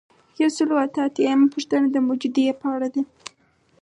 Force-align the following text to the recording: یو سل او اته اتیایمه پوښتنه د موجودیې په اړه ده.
یو 0.41 0.49
سل 0.55 0.69
او 0.73 0.77
اته 0.85 0.99
اتیایمه 1.07 1.47
پوښتنه 1.53 1.87
د 1.91 1.97
موجودیې 2.07 2.53
په 2.61 2.67
اړه 2.75 2.87
ده. 2.93 3.01